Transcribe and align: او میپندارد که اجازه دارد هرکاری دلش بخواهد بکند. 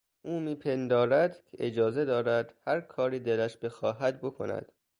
او 0.21 0.39
میپندارد 0.39 1.45
که 1.45 1.57
اجازه 1.59 2.05
دارد 2.05 2.53
هرکاری 2.67 3.19
دلش 3.19 3.57
بخواهد 3.57 4.21
بکند. 4.21 4.71